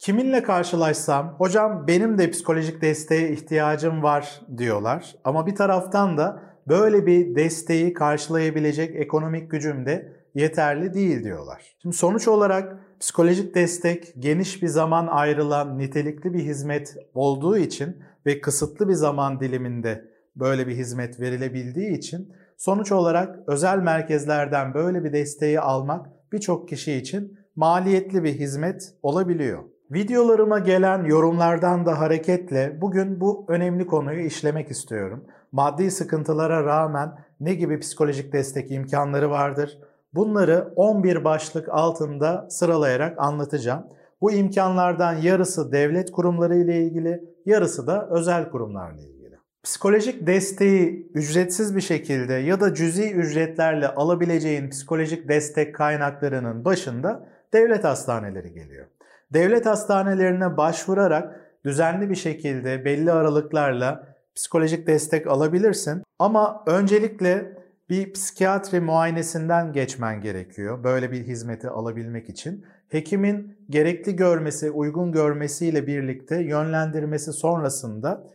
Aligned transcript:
Kiminle 0.00 0.42
karşılaşsam, 0.42 1.34
hocam 1.38 1.86
benim 1.86 2.18
de 2.18 2.30
psikolojik 2.30 2.82
desteğe 2.82 3.32
ihtiyacım 3.32 4.02
var 4.02 4.40
diyorlar. 4.58 5.14
Ama 5.24 5.46
bir 5.46 5.54
taraftan 5.54 6.18
da 6.18 6.42
böyle 6.68 7.06
bir 7.06 7.34
desteği 7.34 7.94
karşılayabilecek 7.94 8.96
ekonomik 8.96 9.50
gücüm 9.50 9.86
de 9.86 10.12
yeterli 10.34 10.94
değil 10.94 11.24
diyorlar. 11.24 11.76
Şimdi 11.82 11.96
sonuç 11.96 12.28
olarak 12.28 12.78
psikolojik 13.00 13.54
destek 13.54 14.14
geniş 14.18 14.62
bir 14.62 14.68
zaman 14.68 15.06
ayrılan 15.06 15.78
nitelikli 15.78 16.34
bir 16.34 16.42
hizmet 16.42 16.96
olduğu 17.14 17.58
için 17.58 17.96
ve 18.26 18.40
kısıtlı 18.40 18.88
bir 18.88 18.94
zaman 18.94 19.40
diliminde 19.40 20.04
böyle 20.36 20.66
bir 20.66 20.76
hizmet 20.76 21.20
verilebildiği 21.20 21.98
için 21.98 22.32
sonuç 22.56 22.92
olarak 22.92 23.38
özel 23.46 23.78
merkezlerden 23.78 24.74
böyle 24.74 25.04
bir 25.04 25.12
desteği 25.12 25.60
almak 25.60 26.06
birçok 26.32 26.68
kişi 26.68 26.92
için 26.92 27.38
maliyetli 27.56 28.24
bir 28.24 28.32
hizmet 28.32 28.94
olabiliyor. 29.02 29.64
Videolarıma 29.90 30.58
gelen 30.58 31.04
yorumlardan 31.04 31.86
da 31.86 32.00
hareketle 32.00 32.80
bugün 32.80 33.20
bu 33.20 33.44
önemli 33.48 33.86
konuyu 33.86 34.20
işlemek 34.20 34.70
istiyorum. 34.70 35.24
Maddi 35.52 35.90
sıkıntılara 35.90 36.64
rağmen 36.64 37.12
ne 37.40 37.54
gibi 37.54 37.78
psikolojik 37.78 38.32
destek 38.32 38.70
imkanları 38.70 39.30
vardır? 39.30 39.78
Bunları 40.14 40.72
11 40.76 41.24
başlık 41.24 41.68
altında 41.68 42.46
sıralayarak 42.50 43.18
anlatacağım. 43.18 43.86
Bu 44.20 44.32
imkanlardan 44.32 45.14
yarısı 45.14 45.72
devlet 45.72 46.12
kurumları 46.12 46.56
ile 46.56 46.82
ilgili, 46.82 47.24
yarısı 47.46 47.86
da 47.86 48.08
özel 48.10 48.50
kurumlarla 48.50 49.00
ilgili. 49.00 49.38
Psikolojik 49.62 50.26
desteği 50.26 51.10
ücretsiz 51.14 51.76
bir 51.76 51.80
şekilde 51.80 52.34
ya 52.34 52.60
da 52.60 52.74
cüzi 52.74 53.12
ücretlerle 53.12 53.88
alabileceğin 53.88 54.70
psikolojik 54.70 55.28
destek 55.28 55.74
kaynaklarının 55.74 56.64
başında 56.64 57.28
devlet 57.52 57.84
hastaneleri 57.84 58.52
geliyor. 58.52 58.86
Devlet 59.32 59.66
hastanelerine 59.66 60.56
başvurarak 60.56 61.40
düzenli 61.64 62.10
bir 62.10 62.14
şekilde 62.14 62.84
belli 62.84 63.12
aralıklarla 63.12 64.06
psikolojik 64.34 64.86
destek 64.86 65.26
alabilirsin. 65.26 66.02
Ama 66.18 66.64
öncelikle 66.66 67.56
bir 67.90 68.12
psikiyatri 68.12 68.80
muayenesinden 68.80 69.72
geçmen 69.72 70.20
gerekiyor 70.20 70.84
böyle 70.84 71.12
bir 71.12 71.26
hizmeti 71.26 71.68
alabilmek 71.68 72.28
için. 72.28 72.64
Hekimin 72.88 73.58
gerekli 73.70 74.16
görmesi, 74.16 74.70
uygun 74.70 75.12
görmesiyle 75.12 75.86
birlikte 75.86 76.42
yönlendirmesi 76.42 77.32
sonrasında 77.32 78.26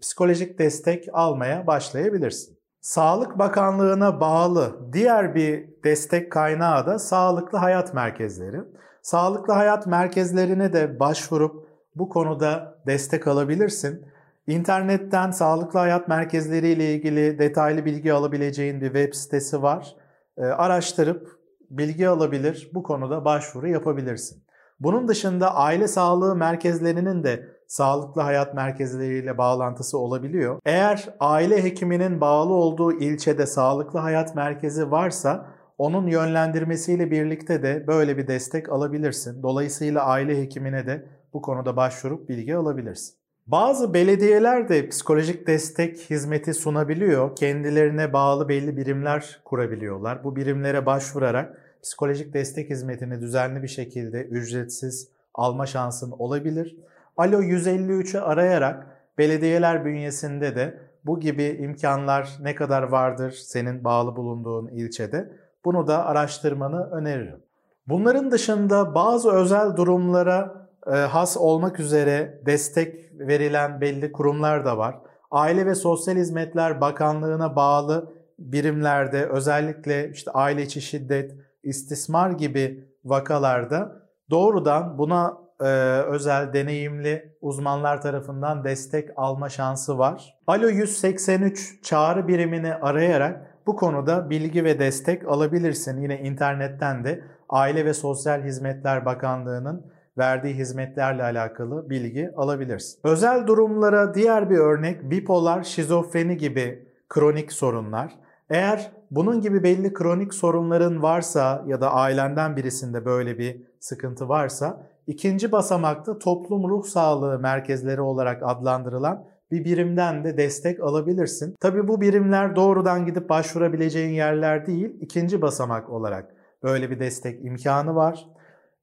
psikolojik 0.00 0.58
destek 0.58 1.08
almaya 1.12 1.66
başlayabilirsin. 1.66 2.56
Sağlık 2.80 3.38
Bakanlığı'na 3.38 4.20
bağlı 4.20 4.92
diğer 4.92 5.34
bir 5.34 5.68
destek 5.84 6.32
kaynağı 6.32 6.86
da 6.86 6.98
sağlıklı 6.98 7.58
hayat 7.58 7.94
merkezleri. 7.94 8.60
Sağlıklı 9.06 9.52
hayat 9.52 9.86
merkezlerine 9.86 10.72
de 10.72 11.00
başvurup 11.00 11.68
bu 11.94 12.08
konuda 12.08 12.78
destek 12.86 13.26
alabilirsin. 13.26 14.06
İnternetten 14.46 15.30
sağlıklı 15.30 15.78
hayat 15.78 16.08
merkezleri 16.08 16.68
ile 16.68 16.94
ilgili 16.94 17.38
detaylı 17.38 17.84
bilgi 17.84 18.12
alabileceğin 18.12 18.80
bir 18.80 18.86
web 18.86 19.14
sitesi 19.14 19.62
var. 19.62 19.96
E, 20.38 20.42
araştırıp 20.42 21.38
bilgi 21.70 22.08
alabilir, 22.08 22.70
bu 22.74 22.82
konuda 22.82 23.24
başvuru 23.24 23.68
yapabilirsin. 23.68 24.42
Bunun 24.80 25.08
dışında 25.08 25.54
aile 25.54 25.88
sağlığı 25.88 26.36
merkezlerinin 26.36 27.24
de 27.24 27.48
sağlıklı 27.66 28.22
hayat 28.22 28.54
merkezleriyle 28.54 29.38
bağlantısı 29.38 29.98
olabiliyor. 29.98 30.58
Eğer 30.64 31.08
aile 31.20 31.64
hekiminin 31.64 32.20
bağlı 32.20 32.52
olduğu 32.52 32.92
ilçede 32.92 33.46
sağlıklı 33.46 33.98
hayat 33.98 34.34
merkezi 34.34 34.90
varsa 34.90 35.55
onun 35.78 36.06
yönlendirmesiyle 36.06 37.10
birlikte 37.10 37.62
de 37.62 37.86
böyle 37.86 38.18
bir 38.18 38.26
destek 38.26 38.68
alabilirsin. 38.68 39.42
Dolayısıyla 39.42 40.04
aile 40.04 40.42
hekimine 40.42 40.86
de 40.86 41.06
bu 41.32 41.42
konuda 41.42 41.76
başvurup 41.76 42.28
bilgi 42.28 42.56
alabilirsin. 42.56 43.14
Bazı 43.46 43.94
belediyeler 43.94 44.68
de 44.68 44.88
psikolojik 44.88 45.46
destek 45.46 46.10
hizmeti 46.10 46.54
sunabiliyor. 46.54 47.36
Kendilerine 47.36 48.12
bağlı 48.12 48.48
belli 48.48 48.76
birimler 48.76 49.40
kurabiliyorlar. 49.44 50.24
Bu 50.24 50.36
birimlere 50.36 50.86
başvurarak 50.86 51.58
psikolojik 51.82 52.34
destek 52.34 52.70
hizmetini 52.70 53.20
düzenli 53.20 53.62
bir 53.62 53.68
şekilde 53.68 54.22
ücretsiz 54.22 55.08
alma 55.34 55.66
şansın 55.66 56.10
olabilir. 56.10 56.76
Alo 57.16 57.42
153'ü 57.42 58.20
arayarak 58.20 58.86
belediyeler 59.18 59.84
bünyesinde 59.84 60.56
de 60.56 60.78
bu 61.04 61.20
gibi 61.20 61.44
imkanlar 61.44 62.38
ne 62.42 62.54
kadar 62.54 62.82
vardır 62.82 63.30
senin 63.30 63.84
bağlı 63.84 64.16
bulunduğun 64.16 64.68
ilçede 64.68 65.30
bunu 65.66 65.86
da 65.86 66.06
araştırmanı 66.06 66.90
öneririm. 66.90 67.42
Bunların 67.86 68.30
dışında 68.30 68.94
bazı 68.94 69.30
özel 69.32 69.76
durumlara 69.76 70.68
e, 70.86 70.90
has 70.90 71.36
olmak 71.36 71.80
üzere 71.80 72.42
destek 72.46 73.12
verilen 73.18 73.80
belli 73.80 74.12
kurumlar 74.12 74.64
da 74.64 74.78
var. 74.78 74.98
Aile 75.30 75.66
ve 75.66 75.74
Sosyal 75.74 76.16
Hizmetler 76.16 76.80
Bakanlığı'na 76.80 77.56
bağlı 77.56 78.12
birimlerde 78.38 79.26
özellikle 79.26 80.10
işte 80.10 80.30
aile 80.30 80.62
içi 80.62 80.82
şiddet, 80.82 81.34
istismar 81.62 82.30
gibi 82.30 82.88
vakalarda 83.04 83.92
doğrudan 84.30 84.98
buna 84.98 85.38
e, 85.60 85.64
özel 86.06 86.52
deneyimli 86.52 87.36
uzmanlar 87.40 88.02
tarafından 88.02 88.64
destek 88.64 89.10
alma 89.16 89.48
şansı 89.48 89.98
var. 89.98 90.38
Alo 90.46 90.68
183 90.68 91.82
çağrı 91.82 92.28
birimini 92.28 92.74
arayarak 92.74 93.55
bu 93.66 93.76
konuda 93.76 94.30
bilgi 94.30 94.64
ve 94.64 94.78
destek 94.78 95.28
alabilirsin. 95.28 96.00
Yine 96.02 96.20
internetten 96.20 97.04
de 97.04 97.24
Aile 97.48 97.84
ve 97.84 97.94
Sosyal 97.94 98.42
Hizmetler 98.42 99.04
Bakanlığı'nın 99.04 99.86
verdiği 100.18 100.54
hizmetlerle 100.54 101.22
alakalı 101.22 101.90
bilgi 101.90 102.30
alabilirsin. 102.36 103.00
Özel 103.04 103.46
durumlara 103.46 104.14
diğer 104.14 104.50
bir 104.50 104.58
örnek 104.58 105.10
bipolar, 105.10 105.62
şizofreni 105.62 106.36
gibi 106.36 106.88
kronik 107.08 107.52
sorunlar. 107.52 108.12
Eğer 108.50 108.90
bunun 109.10 109.40
gibi 109.40 109.62
belli 109.62 109.92
kronik 109.92 110.34
sorunların 110.34 111.02
varsa 111.02 111.64
ya 111.66 111.80
da 111.80 111.92
ailenden 111.92 112.56
birisinde 112.56 113.04
böyle 113.04 113.38
bir 113.38 113.62
sıkıntı 113.80 114.28
varsa 114.28 114.86
ikinci 115.06 115.52
basamakta 115.52 116.18
toplum 116.18 116.68
ruh 116.68 116.84
sağlığı 116.84 117.38
merkezleri 117.38 118.00
olarak 118.00 118.42
adlandırılan 118.44 119.24
bir 119.50 119.64
birimden 119.64 120.24
de 120.24 120.36
destek 120.36 120.80
alabilirsin. 120.80 121.54
Tabi 121.60 121.88
bu 121.88 122.00
birimler 122.00 122.56
doğrudan 122.56 123.06
gidip 123.06 123.28
başvurabileceğin 123.28 124.14
yerler 124.14 124.66
değil, 124.66 124.96
ikinci 125.00 125.42
basamak 125.42 125.90
olarak 125.90 126.34
böyle 126.62 126.90
bir 126.90 127.00
destek 127.00 127.44
imkanı 127.44 127.94
var. 127.94 128.26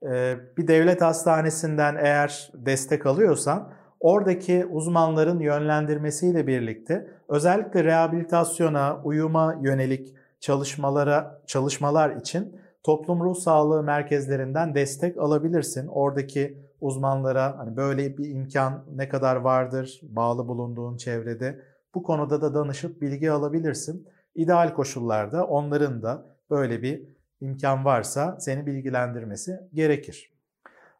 Ee, 0.03 0.35
bir 0.57 0.67
devlet 0.67 1.01
hastanesinden 1.01 1.95
eğer 1.95 2.51
destek 2.53 3.05
alıyorsan 3.05 3.73
oradaki 3.99 4.65
uzmanların 4.65 5.39
yönlendirmesiyle 5.39 6.47
birlikte 6.47 7.07
özellikle 7.29 7.83
rehabilitasyona, 7.83 9.01
uyuma 9.03 9.59
yönelik 9.61 10.13
çalışmalara 10.39 11.41
çalışmalar 11.47 12.15
için 12.15 12.55
toplum 12.83 13.19
ruh 13.23 13.35
sağlığı 13.35 13.83
merkezlerinden 13.83 14.75
destek 14.75 15.17
alabilirsin. 15.17 15.87
Oradaki 15.87 16.57
uzmanlara 16.83 17.57
hani 17.57 17.77
böyle 17.77 18.17
bir 18.17 18.29
imkan 18.29 18.85
ne 18.95 19.09
kadar 19.09 19.35
vardır 19.35 19.99
bağlı 20.03 20.47
bulunduğun 20.47 20.97
çevrede 20.97 21.59
bu 21.95 22.03
konuda 22.03 22.41
da 22.41 22.53
danışıp 22.53 23.01
bilgi 23.01 23.31
alabilirsin. 23.31 24.07
İdeal 24.35 24.73
koşullarda 24.73 25.45
onların 25.45 26.03
da 26.03 26.25
böyle 26.49 26.81
bir 26.81 27.03
imkan 27.41 27.85
varsa 27.85 28.37
seni 28.39 28.65
bilgilendirmesi 28.65 29.59
gerekir. 29.73 30.33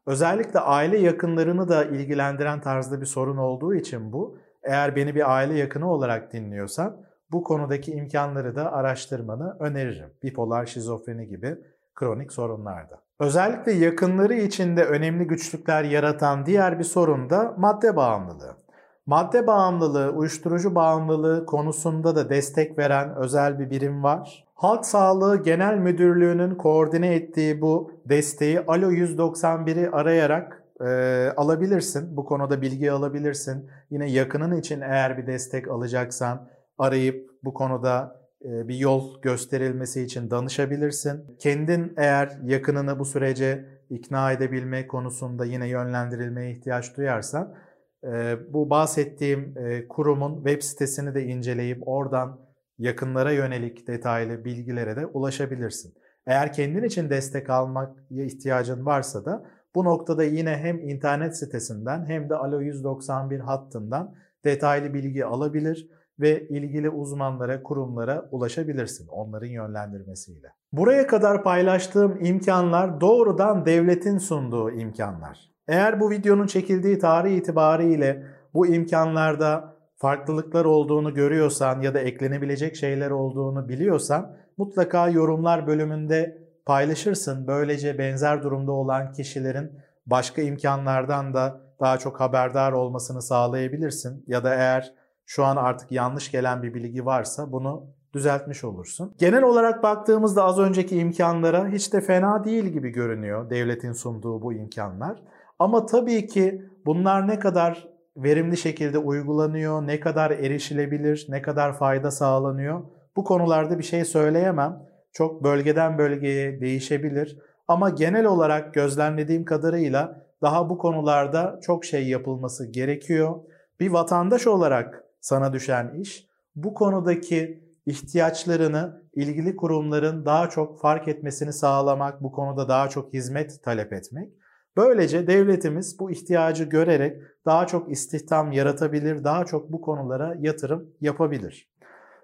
Özellikle 0.05 0.59
aile 0.59 0.97
yakınlarını 0.97 1.69
da 1.69 1.85
ilgilendiren 1.85 2.61
tarzda 2.61 3.01
bir 3.01 3.05
sorun 3.05 3.37
olduğu 3.37 3.75
için 3.75 4.13
bu. 4.13 4.37
Eğer 4.63 4.95
beni 4.95 5.15
bir 5.15 5.35
aile 5.35 5.57
yakını 5.57 5.91
olarak 5.91 6.33
dinliyorsan 6.33 7.05
bu 7.31 7.43
konudaki 7.43 7.91
imkanları 7.91 8.55
da 8.55 8.73
araştırmanı 8.73 9.57
öneririm. 9.59 10.09
Bipolar, 10.23 10.65
şizofreni 10.65 11.27
gibi 11.27 11.57
kronik 11.95 12.33
sorunlarda. 12.33 13.02
Özellikle 13.19 13.71
yakınları 13.71 14.33
içinde 14.33 14.85
önemli 14.85 15.27
güçlükler 15.27 15.83
yaratan 15.83 16.45
diğer 16.45 16.79
bir 16.79 16.83
sorun 16.83 17.29
da 17.29 17.55
madde 17.57 17.95
bağımlılığı. 17.95 18.57
Madde 19.05 19.47
bağımlılığı, 19.47 20.11
uyuşturucu 20.11 20.75
bağımlılığı 20.75 21.45
konusunda 21.45 22.15
da 22.15 22.29
destek 22.29 22.77
veren 22.77 23.15
özel 23.15 23.59
bir 23.59 23.69
birim 23.69 24.03
var. 24.03 24.45
Halk 24.55 24.85
Sağlığı 24.85 25.43
Genel 25.43 25.77
Müdürlüğü'nün 25.77 26.55
koordine 26.55 27.15
ettiği 27.15 27.61
bu 27.61 27.91
desteği 28.09 28.59
Alo 28.59 28.91
191'i 28.91 29.89
arayarak 29.89 30.63
e, 30.81 31.29
alabilirsin. 31.37 32.17
Bu 32.17 32.25
konuda 32.25 32.61
bilgi 32.61 32.91
alabilirsin. 32.91 33.69
Yine 33.89 34.11
yakının 34.11 34.57
için 34.57 34.81
eğer 34.81 35.17
bir 35.17 35.27
destek 35.27 35.67
alacaksan 35.67 36.49
arayıp 36.77 37.29
bu 37.43 37.53
konuda 37.53 38.22
bir 38.43 38.75
yol 38.75 39.21
gösterilmesi 39.21 40.01
için 40.01 40.29
danışabilirsin. 40.31 41.37
Kendin 41.39 41.93
eğer 41.97 42.39
yakınını 42.43 42.99
bu 42.99 43.05
sürece 43.05 43.65
ikna 43.89 44.31
edebilme 44.31 44.87
konusunda 44.87 45.45
yine 45.45 45.67
yönlendirilmeye 45.67 46.51
ihtiyaç 46.51 46.97
duyarsan 46.97 47.55
e, 48.03 48.35
bu 48.53 48.69
bahsettiğim 48.69 49.57
e, 49.57 49.87
kurumun 49.87 50.35
web 50.35 50.61
sitesini 50.61 51.15
de 51.15 51.23
inceleyip 51.23 51.87
oradan 51.87 52.39
yakınlara 52.77 53.31
yönelik 53.31 53.87
detaylı 53.87 54.45
bilgilere 54.45 54.95
de 54.95 55.05
ulaşabilirsin. 55.05 55.93
Eğer 56.27 56.53
kendin 56.53 56.83
için 56.83 57.09
destek 57.09 57.49
almak 57.49 57.97
ihtiyacın 58.09 58.85
varsa 58.85 59.25
da 59.25 59.43
Bu 59.75 59.83
noktada 59.83 60.23
yine 60.23 60.57
hem 60.57 60.79
internet 60.79 61.37
sitesinden 61.37 62.05
hem 62.05 62.29
de 62.29 62.35
Alo 62.35 62.59
191 62.61 63.39
hattından 63.39 64.15
detaylı 64.45 64.93
bilgi 64.93 65.25
alabilir 65.25 65.89
ve 66.19 66.47
ilgili 66.47 66.89
uzmanlara, 66.89 67.63
kurumlara 67.63 68.29
ulaşabilirsin 68.31 69.07
onların 69.07 69.47
yönlendirmesiyle. 69.47 70.47
Buraya 70.71 71.07
kadar 71.07 71.43
paylaştığım 71.43 72.25
imkanlar 72.25 73.01
doğrudan 73.01 73.65
devletin 73.65 74.17
sunduğu 74.17 74.71
imkanlar. 74.71 75.53
Eğer 75.67 75.99
bu 75.99 76.11
videonun 76.11 76.47
çekildiği 76.47 76.99
tarih 76.99 77.37
itibariyle 77.37 78.23
bu 78.53 78.67
imkanlarda 78.67 79.73
farklılıklar 79.95 80.65
olduğunu 80.65 81.13
görüyorsan 81.13 81.81
ya 81.81 81.93
da 81.93 81.99
eklenebilecek 81.99 82.75
şeyler 82.75 83.11
olduğunu 83.11 83.69
biliyorsan 83.69 84.35
mutlaka 84.57 85.09
yorumlar 85.09 85.67
bölümünde 85.67 86.43
paylaşırsın. 86.65 87.47
Böylece 87.47 87.97
benzer 87.97 88.43
durumda 88.43 88.71
olan 88.71 89.11
kişilerin 89.11 89.71
başka 90.05 90.41
imkanlardan 90.41 91.33
da 91.33 91.61
daha 91.79 91.97
çok 91.97 92.19
haberdar 92.19 92.71
olmasını 92.71 93.21
sağlayabilirsin. 93.21 94.23
Ya 94.27 94.43
da 94.43 94.55
eğer 94.55 94.93
şu 95.35 95.45
an 95.45 95.55
artık 95.55 95.91
yanlış 95.91 96.31
gelen 96.31 96.63
bir 96.63 96.73
bilgi 96.73 97.05
varsa 97.05 97.51
bunu 97.51 97.83
düzeltmiş 98.13 98.63
olursun. 98.63 99.15
Genel 99.17 99.43
olarak 99.43 99.83
baktığımızda 99.83 100.43
az 100.43 100.59
önceki 100.59 100.97
imkanlara 100.97 101.67
hiç 101.67 101.93
de 101.93 102.01
fena 102.01 102.43
değil 102.43 102.65
gibi 102.65 102.89
görünüyor 102.89 103.49
devletin 103.49 103.91
sunduğu 103.91 104.41
bu 104.41 104.53
imkanlar. 104.53 105.23
Ama 105.59 105.85
tabii 105.85 106.27
ki 106.27 106.65
bunlar 106.85 107.27
ne 107.27 107.39
kadar 107.39 107.87
verimli 108.17 108.57
şekilde 108.57 108.97
uygulanıyor, 108.97 109.87
ne 109.87 109.99
kadar 109.99 110.31
erişilebilir, 110.31 111.25
ne 111.29 111.41
kadar 111.41 111.77
fayda 111.77 112.11
sağlanıyor 112.11 112.81
bu 113.15 113.23
konularda 113.23 113.79
bir 113.79 113.83
şey 113.83 114.05
söyleyemem. 114.05 114.79
Çok 115.13 115.43
bölgeden 115.43 115.97
bölgeye 115.97 116.61
değişebilir. 116.61 117.37
Ama 117.67 117.89
genel 117.89 118.25
olarak 118.25 118.73
gözlemlediğim 118.73 119.45
kadarıyla 119.45 120.25
daha 120.41 120.69
bu 120.69 120.77
konularda 120.77 121.59
çok 121.63 121.85
şey 121.85 122.07
yapılması 122.07 122.71
gerekiyor. 122.71 123.35
Bir 123.79 123.89
vatandaş 123.89 124.47
olarak 124.47 125.02
sana 125.23 125.53
düşen 125.53 125.93
iş 126.01 126.27
bu 126.55 126.73
konudaki 126.73 127.63
ihtiyaçlarını 127.85 129.03
ilgili 129.13 129.55
kurumların 129.55 130.25
daha 130.25 130.49
çok 130.49 130.79
fark 130.79 131.07
etmesini 131.07 131.53
sağlamak, 131.53 132.23
bu 132.23 132.31
konuda 132.31 132.67
daha 132.67 132.89
çok 132.89 133.13
hizmet 133.13 133.63
talep 133.63 133.93
etmek. 133.93 134.29
Böylece 134.77 135.27
devletimiz 135.27 135.99
bu 135.99 136.11
ihtiyacı 136.11 136.63
görerek 136.63 137.21
daha 137.45 137.67
çok 137.67 137.91
istihdam 137.91 138.51
yaratabilir, 138.51 139.23
daha 139.23 139.45
çok 139.45 139.71
bu 139.71 139.81
konulara 139.81 140.35
yatırım 140.39 140.89
yapabilir. 141.01 141.73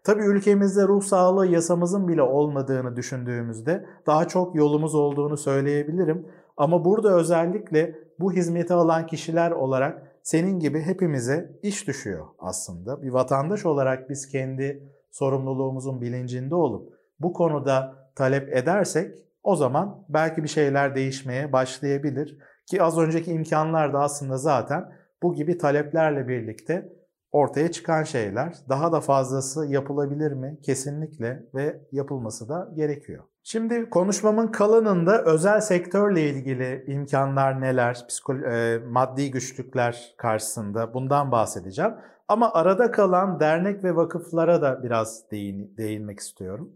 Tabii 0.03 0.23
ülkemizde 0.23 0.87
ruh 0.87 1.01
sağlığı 1.01 1.47
yasamızın 1.47 2.07
bile 2.07 2.21
olmadığını 2.21 2.95
düşündüğümüzde 2.95 3.85
daha 4.07 4.27
çok 4.27 4.55
yolumuz 4.55 4.95
olduğunu 4.95 5.37
söyleyebilirim. 5.37 6.27
Ama 6.57 6.85
burada 6.85 7.15
özellikle 7.15 7.95
bu 8.19 8.33
hizmeti 8.33 8.73
alan 8.73 9.07
kişiler 9.07 9.51
olarak 9.51 10.08
senin 10.29 10.59
gibi 10.59 10.81
hepimize 10.81 11.59
iş 11.63 11.87
düşüyor 11.87 12.25
aslında. 12.39 13.01
Bir 13.01 13.09
vatandaş 13.09 13.65
olarak 13.65 14.09
biz 14.09 14.27
kendi 14.27 14.83
sorumluluğumuzun 15.11 16.01
bilincinde 16.01 16.55
olup 16.55 16.93
bu 17.19 17.33
konuda 17.33 17.95
talep 18.15 18.57
edersek 18.57 19.15
o 19.43 19.55
zaman 19.55 20.05
belki 20.09 20.43
bir 20.43 20.47
şeyler 20.47 20.95
değişmeye 20.95 21.53
başlayabilir. 21.53 22.37
Ki 22.65 22.83
az 22.83 22.97
önceki 22.97 23.31
imkanlar 23.31 23.93
da 23.93 23.99
aslında 23.99 24.37
zaten 24.37 24.91
bu 25.23 25.35
gibi 25.35 25.57
taleplerle 25.57 26.27
birlikte 26.27 26.89
ortaya 27.31 27.71
çıkan 27.71 28.03
şeyler. 28.03 28.55
Daha 28.69 28.91
da 28.91 29.01
fazlası 29.01 29.65
yapılabilir 29.65 30.31
mi? 30.31 30.57
Kesinlikle 30.63 31.43
ve 31.55 31.81
yapılması 31.91 32.49
da 32.49 32.71
gerekiyor. 32.75 33.23
Şimdi 33.43 33.89
konuşmamın 33.89 34.47
kalanında 34.47 35.23
özel 35.23 35.61
sektörle 35.61 36.29
ilgili 36.29 36.83
imkanlar 36.87 37.61
neler, 37.61 38.05
e, 38.29 38.77
maddi 38.87 39.31
güçlükler 39.31 40.13
karşısında 40.17 40.93
bundan 40.93 41.31
bahsedeceğim. 41.31 41.93
Ama 42.27 42.53
arada 42.53 42.91
kalan 42.91 43.39
dernek 43.39 43.83
ve 43.83 43.95
vakıflara 43.95 44.61
da 44.61 44.83
biraz 44.83 45.31
değin, 45.31 45.73
değinmek 45.77 46.19
istiyorum. 46.19 46.71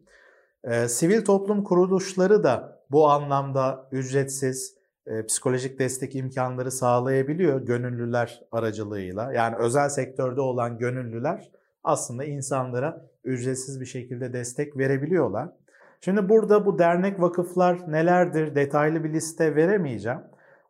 E, 0.63 0.87
sivil 0.87 1.25
toplum 1.25 1.63
kuruluşları 1.63 2.43
da 2.43 2.79
bu 2.91 3.09
anlamda 3.09 3.87
ücretsiz, 3.91 4.75
e, 5.07 5.25
psikolojik 5.25 5.79
destek 5.79 6.15
imkanları 6.15 6.71
sağlayabiliyor 6.71 7.61
gönüllüler 7.61 8.41
aracılığıyla. 8.51 9.33
Yani 9.33 9.55
özel 9.55 9.89
sektörde 9.89 10.41
olan 10.41 10.77
gönüllüler 10.77 11.51
aslında 11.83 12.23
insanlara 12.23 13.05
ücretsiz 13.23 13.81
bir 13.81 13.85
şekilde 13.85 14.33
destek 14.33 14.77
verebiliyorlar. 14.77 15.49
Şimdi 16.01 16.29
burada 16.29 16.65
bu 16.65 16.79
dernek 16.79 17.21
vakıflar 17.21 17.91
nelerdir 17.91 18.55
detaylı 18.55 19.03
bir 19.03 19.13
liste 19.13 19.55
veremeyeceğim. 19.55 20.19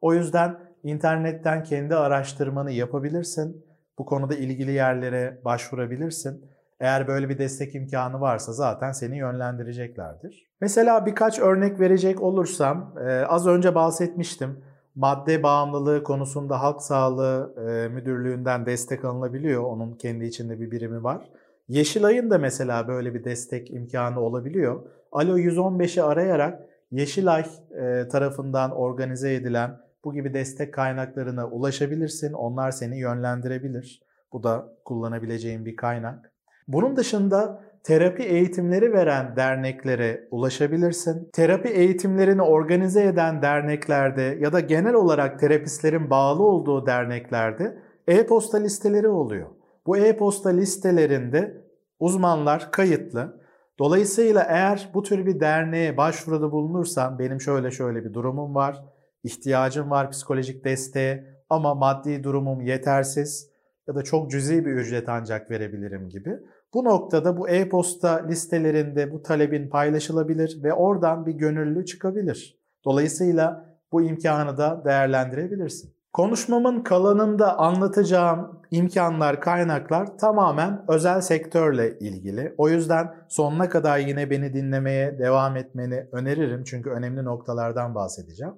O 0.02 0.14
yüzden 0.14 0.60
internetten 0.84 1.64
kendi 1.64 1.96
araştırmanı 1.96 2.72
yapabilirsin. 2.72 3.66
Bu 3.98 4.06
konuda 4.06 4.36
ilgili 4.36 4.72
yerlere 4.72 5.42
başvurabilirsin. 5.46 6.53
Eğer 6.84 7.08
böyle 7.08 7.30
bir 7.30 7.38
destek 7.38 7.76
imkanı 7.76 8.22
varsa 8.22 8.54
zaten 8.54 8.92
seni 8.92 9.18
yönlendireceklerdir. 9.18 10.48
Mesela 10.62 11.06
birkaç 11.06 11.40
örnek 11.40 11.80
verecek 11.80 12.22
olursam, 12.22 12.96
e, 13.08 13.12
az 13.12 13.48
önce 13.48 13.76
bahsetmiştim. 13.76 14.64
Madde 14.96 15.44
bağımlılığı 15.44 16.04
konusunda 16.04 16.62
Halk 16.62 16.82
Sağlığı 16.82 17.56
e, 17.58 17.88
Müdürlüğü'nden 17.88 18.66
destek 18.66 19.06
alınabiliyor. 19.06 19.64
Onun 19.64 19.94
kendi 19.94 20.26
içinde 20.26 20.60
bir 20.60 20.72
birimi 20.72 21.04
var. 21.04 21.30
Yeşilay'ın 21.68 22.30
da 22.30 22.38
mesela 22.38 22.88
böyle 22.88 23.14
bir 23.14 23.24
destek 23.24 23.72
imkanı 23.72 24.20
olabiliyor. 24.20 24.84
Alo 25.12 25.38
115'i 25.38 26.02
arayarak 26.02 26.60
Yeşilay 26.92 27.46
e, 27.72 28.08
tarafından 28.08 28.72
organize 28.72 29.34
edilen 29.34 29.80
bu 30.04 30.14
gibi 30.14 30.34
destek 30.34 30.74
kaynaklarına 30.74 31.48
ulaşabilirsin. 31.48 32.34
Onlar 32.34 32.72
seni 32.72 33.00
yönlendirebilir. 33.00 34.02
Bu 34.34 34.44
da 34.44 34.68
kullanabileceğin 34.86 35.66
bir 35.66 35.76
kaynak. 35.76 36.33
Bunun 36.68 36.96
dışında 36.96 37.64
terapi 37.84 38.24
eğitimleri 38.24 38.94
veren 38.94 39.36
derneklere 39.36 40.28
ulaşabilirsin. 40.32 41.30
Terapi 41.34 41.70
eğitimlerini 41.70 42.42
organize 42.42 43.04
eden 43.04 43.42
derneklerde 43.42 44.38
ya 44.40 44.54
da 44.54 44.60
genel 44.60 44.94
olarak 44.94 45.40
terapistlerin 45.40 46.10
bağlı 46.10 46.44
olduğu 46.44 46.86
derneklerde 46.86 47.78
e-posta 48.08 48.58
listeleri 48.58 49.08
oluyor. 49.08 49.50
Bu 49.86 49.98
e-posta 49.98 50.50
listelerinde 50.50 51.64
uzmanlar 52.00 52.72
kayıtlı. 52.72 53.44
Dolayısıyla 53.80 54.44
eğer 54.50 54.90
bu 54.94 55.04
tür 55.04 55.26
bir 55.26 55.40
derneğe 55.40 55.98
başvuruda 55.98 56.52
bulunursan 56.52 57.20
benim 57.20 57.42
şöyle 57.42 57.72
şöyle 57.72 58.06
bir 58.06 58.14
durumum 58.14 58.56
var, 58.56 58.84
ihtiyacım 59.24 59.92
var 59.92 60.12
psikolojik 60.12 60.66
desteğe 60.66 61.26
ama 61.50 61.76
maddi 61.76 62.24
durumum 62.24 62.62
yetersiz 62.62 63.53
ya 63.88 63.96
da 63.96 64.04
çok 64.04 64.32
cüzi 64.32 64.66
bir 64.66 64.72
ücret 64.72 65.10
ancak 65.10 65.52
verebilirim 65.52 66.10
gibi. 66.10 66.40
Bu 66.74 66.84
noktada 66.84 67.38
bu 67.38 67.50
e-posta 67.50 68.26
listelerinde 68.28 69.12
bu 69.12 69.24
talebin 69.24 69.70
paylaşılabilir 69.70 70.64
ve 70.64 70.74
oradan 70.74 71.26
bir 71.26 71.34
gönüllü 71.34 71.86
çıkabilir. 71.86 72.60
Dolayısıyla 72.86 73.76
bu 73.92 74.02
imkanı 74.02 74.58
da 74.58 74.82
değerlendirebilirsin. 74.86 75.94
Konuşmamın 76.14 76.84
kalanında 76.84 77.58
anlatacağım 77.58 78.62
imkanlar, 78.72 79.42
kaynaklar 79.42 80.18
tamamen 80.18 80.86
özel 80.88 81.22
sektörle 81.22 82.00
ilgili. 82.00 82.56
O 82.58 82.70
yüzden 82.70 83.16
sonuna 83.28 83.70
kadar 83.70 83.98
yine 83.98 84.30
beni 84.30 84.54
dinlemeye 84.54 85.20
devam 85.20 85.58
etmeni 85.58 86.08
öneririm. 86.12 86.64
Çünkü 86.64 86.90
önemli 86.90 87.26
noktalardan 87.26 87.96
bahsedeceğim. 87.96 88.54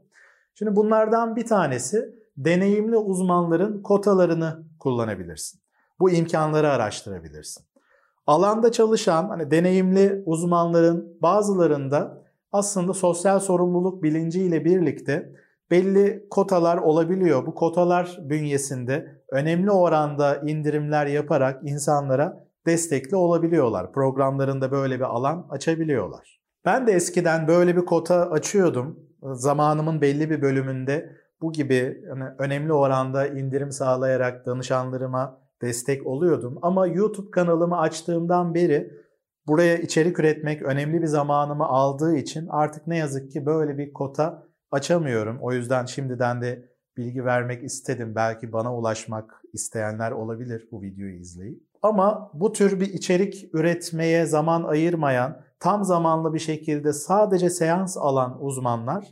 Şimdi 0.55 0.75
bunlardan 0.75 1.35
bir 1.35 1.45
tanesi 1.45 2.15
deneyimli 2.37 2.97
uzmanların 2.97 3.81
kotalarını 3.81 4.63
kullanabilirsin. 4.79 5.61
Bu 5.99 6.11
imkanları 6.11 6.69
araştırabilirsin. 6.69 7.65
Alanda 8.27 8.71
çalışan 8.71 9.29
hani 9.29 9.51
deneyimli 9.51 10.23
uzmanların 10.25 11.17
bazılarında 11.21 12.25
aslında 12.51 12.93
sosyal 12.93 13.39
sorumluluk 13.39 14.03
bilinciyle 14.03 14.65
birlikte 14.65 15.31
belli 15.71 16.27
kotalar 16.29 16.77
olabiliyor. 16.77 17.45
Bu 17.45 17.55
kotalar 17.55 18.17
bünyesinde 18.21 19.21
önemli 19.31 19.71
oranda 19.71 20.37
indirimler 20.37 21.05
yaparak 21.05 21.61
insanlara 21.63 22.45
destekli 22.65 23.15
olabiliyorlar. 23.15 23.91
Programlarında 23.91 24.71
böyle 24.71 24.95
bir 24.95 25.03
alan 25.03 25.47
açabiliyorlar. 25.49 26.41
Ben 26.65 26.87
de 26.87 26.91
eskiden 26.91 27.47
böyle 27.47 27.75
bir 27.75 27.85
kota 27.85 28.29
açıyordum. 28.29 28.99
Zamanımın 29.23 30.01
belli 30.01 30.29
bir 30.29 30.41
bölümünde 30.41 31.15
bu 31.45 31.51
gibi 31.51 32.03
hani 32.09 32.23
önemli 32.39 32.73
oranda 32.73 33.27
indirim 33.27 33.71
sağlayarak 33.71 34.45
danışanlarıma 34.45 35.41
destek 35.61 36.07
oluyordum. 36.07 36.59
Ama 36.61 36.87
YouTube 36.87 37.31
kanalımı 37.31 37.79
açtığımdan 37.79 38.53
beri 38.53 38.91
buraya 39.47 39.77
içerik 39.77 40.19
üretmek 40.19 40.61
önemli 40.61 41.01
bir 41.01 41.07
zamanımı 41.07 41.65
aldığı 41.65 42.15
için 42.15 42.47
artık 42.49 42.87
ne 42.87 42.97
yazık 42.97 43.31
ki 43.31 43.45
böyle 43.45 43.77
bir 43.77 43.93
kota 43.93 44.43
açamıyorum. 44.71 45.37
O 45.41 45.51
yüzden 45.53 45.85
şimdiden 45.85 46.41
de 46.41 46.69
bilgi 46.97 47.25
vermek 47.25 47.63
istedim. 47.63 48.15
Belki 48.15 48.53
bana 48.53 48.75
ulaşmak 48.75 49.41
isteyenler 49.53 50.11
olabilir 50.11 50.67
bu 50.71 50.81
videoyu 50.81 51.19
izleyip. 51.19 51.63
Ama 51.81 52.31
bu 52.33 52.53
tür 52.53 52.79
bir 52.79 52.93
içerik 52.93 53.49
üretmeye 53.53 54.25
zaman 54.25 54.63
ayırmayan, 54.63 55.41
tam 55.59 55.83
zamanlı 55.83 56.33
bir 56.33 56.39
şekilde 56.39 56.93
sadece 56.93 57.49
seans 57.49 57.97
alan 57.97 58.43
uzmanlar 58.43 59.05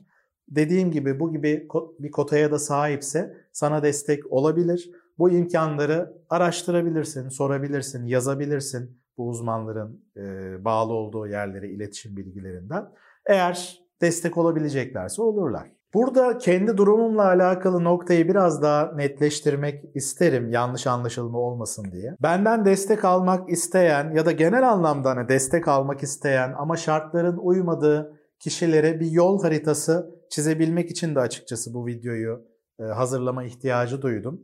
dediğim 0.50 0.92
gibi 0.92 1.20
bu 1.20 1.32
gibi 1.32 1.68
bir 2.00 2.12
kotaya 2.12 2.52
da 2.52 2.60
sahipse 2.60 3.38
sana 3.52 3.84
destek 3.84 4.32
olabilir. 4.32 4.92
Bu 5.18 5.30
imkanları 5.30 6.14
araştırabilirsin, 6.30 7.30
sorabilirsin, 7.30 8.06
yazabilirsin 8.06 9.04
bu 9.18 9.28
uzmanların 9.30 10.06
e, 10.18 10.22
bağlı 10.66 10.94
olduğu 10.94 11.28
yerlere 11.28 11.70
iletişim 11.70 12.18
bilgilerinden. 12.18 12.86
Eğer 13.26 13.80
destek 14.02 14.38
olabileceklerse 14.38 15.22
olurlar. 15.22 15.72
Burada 15.94 16.38
kendi 16.38 16.78
durumumla 16.78 17.26
alakalı 17.26 17.84
noktayı 17.84 18.28
biraz 18.28 18.62
daha 18.62 18.92
netleştirmek 18.96 19.96
isterim 19.96 20.50
yanlış 20.50 20.88
anlaşılma 20.88 21.40
olmasın 21.40 21.92
diye. 21.92 22.16
Benden 22.22 22.66
destek 22.66 23.06
almak 23.06 23.50
isteyen 23.50 24.16
ya 24.16 24.26
da 24.26 24.32
genel 24.32 24.70
anlamda 24.70 25.10
hani 25.10 25.30
destek 25.30 25.68
almak 25.68 26.04
isteyen 26.04 26.54
ama 26.58 26.78
şartların 26.78 27.38
uymadığı 27.38 28.20
kişilere 28.40 29.00
bir 29.00 29.12
yol 29.12 29.42
haritası 29.42 30.16
çizebilmek 30.34 30.92
için 30.92 31.16
de 31.16 31.20
açıkçası 31.20 31.74
bu 31.74 31.88
videoyu 31.88 32.46
e, 32.80 32.84
hazırlama 32.84 33.44
ihtiyacı 33.44 34.02
duydum. 34.02 34.42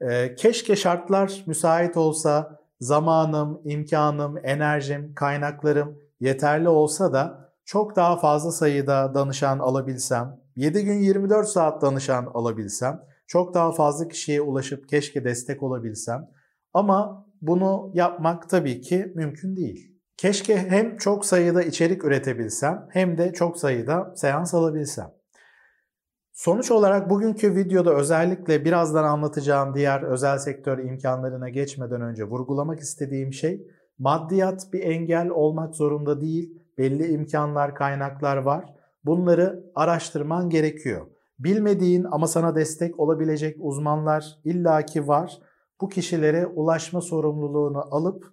E, 0.00 0.34
keşke 0.34 0.76
şartlar 0.76 1.44
müsait 1.46 1.96
olsa, 1.96 2.60
zamanım, 2.80 3.60
imkanım, 3.64 4.38
enerjim, 4.42 5.14
kaynaklarım 5.14 5.98
yeterli 6.20 6.68
olsa 6.68 7.12
da 7.12 7.52
çok 7.64 7.96
daha 7.96 8.16
fazla 8.16 8.52
sayıda 8.52 9.14
danışan 9.14 9.58
alabilsem, 9.58 10.40
7 10.56 10.84
gün 10.84 10.98
24 10.98 11.48
saat 11.48 11.82
danışan 11.82 12.30
alabilsem, 12.34 13.00
çok 13.26 13.54
daha 13.54 13.72
fazla 13.72 14.08
kişiye 14.08 14.40
ulaşıp 14.40 14.88
keşke 14.88 15.24
destek 15.24 15.62
olabilsem. 15.62 16.28
Ama 16.72 17.26
bunu 17.42 17.90
yapmak 17.94 18.48
tabii 18.48 18.80
ki 18.80 19.12
mümkün 19.14 19.56
değil. 19.56 19.96
Keşke 20.16 20.58
hem 20.58 20.96
çok 20.96 21.26
sayıda 21.26 21.62
içerik 21.62 22.04
üretebilsem 22.04 22.88
hem 22.92 23.18
de 23.18 23.32
çok 23.32 23.58
sayıda 23.58 24.12
seans 24.16 24.54
alabilsem. 24.54 25.19
Sonuç 26.40 26.70
olarak 26.70 27.10
bugünkü 27.10 27.56
videoda 27.56 27.94
özellikle 27.94 28.64
birazdan 28.64 29.04
anlatacağım 29.04 29.74
diğer 29.74 30.02
özel 30.02 30.38
sektör 30.38 30.78
imkanlarına 30.78 31.48
geçmeden 31.48 32.00
önce 32.00 32.24
vurgulamak 32.24 32.80
istediğim 32.80 33.32
şey 33.32 33.66
maddiyat 33.98 34.72
bir 34.72 34.80
engel 34.80 35.28
olmak 35.28 35.74
zorunda 35.74 36.20
değil. 36.20 36.62
Belli 36.78 37.12
imkanlar, 37.12 37.74
kaynaklar 37.74 38.36
var. 38.36 38.64
Bunları 39.04 39.64
araştırman 39.74 40.50
gerekiyor. 40.50 41.06
Bilmediğin 41.38 42.04
ama 42.10 42.26
sana 42.26 42.54
destek 42.54 43.00
olabilecek 43.00 43.56
uzmanlar 43.60 44.38
illaki 44.44 45.08
var. 45.08 45.38
Bu 45.80 45.88
kişilere 45.88 46.46
ulaşma 46.46 47.00
sorumluluğunu 47.00 47.94
alıp 47.94 48.24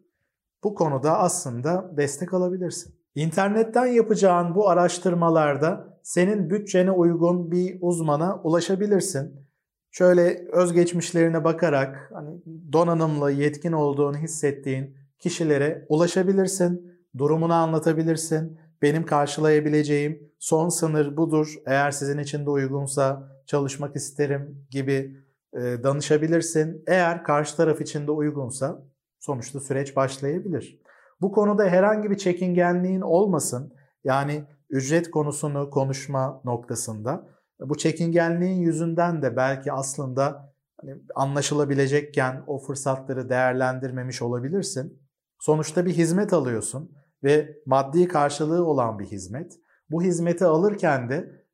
bu 0.63 0.75
konuda 0.75 1.17
aslında 1.17 1.91
destek 1.97 2.33
alabilirsin. 2.33 2.95
İnternetten 3.17 3.85
yapacağın 3.85 4.55
bu 4.55 4.69
araştırmalarda 4.69 5.99
senin 6.03 6.49
bütçene 6.49 6.91
uygun 6.91 7.51
bir 7.51 7.77
uzmana 7.81 8.41
ulaşabilirsin. 8.43 9.47
Şöyle 9.91 10.47
özgeçmişlerine 10.51 11.43
bakarak 11.43 12.11
hani 12.13 12.41
donanımlı, 12.71 13.31
yetkin 13.31 13.71
olduğunu 13.71 14.17
hissettiğin 14.17 14.97
kişilere 15.19 15.85
ulaşabilirsin, 15.89 16.91
durumunu 17.17 17.53
anlatabilirsin. 17.53 18.59
Benim 18.81 19.05
karşılayabileceğim 19.05 20.31
son 20.39 20.69
sınır 20.69 21.17
budur. 21.17 21.55
Eğer 21.65 21.91
sizin 21.91 22.17
için 22.17 22.45
de 22.45 22.49
uygunsa 22.49 23.31
çalışmak 23.45 23.95
isterim 23.95 24.67
gibi 24.71 25.17
e, 25.53 25.59
danışabilirsin. 25.59 26.83
Eğer 26.87 27.23
karşı 27.23 27.57
taraf 27.57 27.81
için 27.81 28.07
de 28.07 28.11
uygunsa 28.11 28.83
sonuçta 29.19 29.59
süreç 29.59 29.95
başlayabilir. 29.95 30.86
Bu 31.21 31.31
konuda 31.31 31.63
herhangi 31.63 32.11
bir 32.11 32.17
çekingenliğin 32.17 33.01
olmasın. 33.01 33.73
Yani 34.03 34.43
ücret 34.69 35.11
konusunu 35.11 35.69
konuşma 35.69 36.41
noktasında. 36.45 37.27
Bu 37.59 37.77
çekingenliğin 37.77 38.61
yüzünden 38.61 39.21
de 39.21 39.35
belki 39.35 39.71
aslında 39.71 40.53
hani 40.81 40.95
anlaşılabilecekken 41.15 42.43
o 42.47 42.59
fırsatları 42.59 43.29
değerlendirmemiş 43.29 44.21
olabilirsin. 44.21 45.01
Sonuçta 45.39 45.85
bir 45.85 45.93
hizmet 45.93 46.33
alıyorsun 46.33 46.91
ve 47.23 47.57
maddi 47.65 48.07
karşılığı 48.07 48.65
olan 48.65 48.99
bir 48.99 49.05
hizmet. 49.05 49.53
Bu 49.89 50.01
hizmeti 50.01 50.45
alırken 50.45 51.09
de 51.09 51.45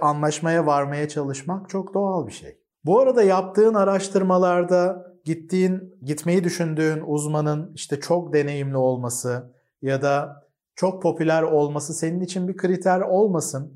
anlaşmaya 0.00 0.66
varmaya 0.66 1.08
çalışmak 1.08 1.68
çok 1.68 1.94
doğal 1.94 2.26
bir 2.26 2.32
şey. 2.32 2.60
Bu 2.84 3.00
arada 3.00 3.22
yaptığın 3.22 3.74
araştırmalarda 3.74 5.07
gittiğin, 5.28 5.94
gitmeyi 6.02 6.44
düşündüğün 6.44 7.02
uzmanın 7.06 7.72
işte 7.74 8.00
çok 8.00 8.32
deneyimli 8.32 8.76
olması 8.76 9.52
ya 9.82 10.02
da 10.02 10.44
çok 10.74 11.02
popüler 11.02 11.42
olması 11.42 11.94
senin 11.94 12.20
için 12.20 12.48
bir 12.48 12.56
kriter 12.56 13.00
olmasın. 13.00 13.72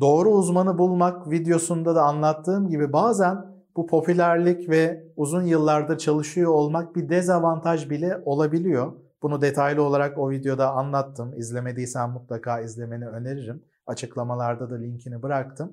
Doğru 0.00 0.30
uzmanı 0.30 0.78
bulmak 0.78 1.30
videosunda 1.30 1.94
da 1.94 2.02
anlattığım 2.02 2.68
gibi 2.68 2.92
bazen 2.92 3.36
bu 3.76 3.86
popülerlik 3.86 4.70
ve 4.70 5.04
uzun 5.16 5.42
yıllardır 5.42 5.98
çalışıyor 5.98 6.52
olmak 6.52 6.96
bir 6.96 7.08
dezavantaj 7.08 7.90
bile 7.90 8.22
olabiliyor. 8.24 8.92
Bunu 9.22 9.40
detaylı 9.40 9.82
olarak 9.82 10.18
o 10.18 10.30
videoda 10.30 10.70
anlattım. 10.70 11.32
İzlemediysen 11.36 12.10
mutlaka 12.10 12.60
izlemeni 12.60 13.08
öneririm. 13.08 13.62
Açıklamalarda 13.86 14.70
da 14.70 14.74
linkini 14.74 15.22
bıraktım. 15.22 15.72